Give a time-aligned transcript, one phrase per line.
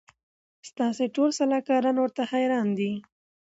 [0.69, 2.91] ستاسي ټول سلاکاران ورته حیران دي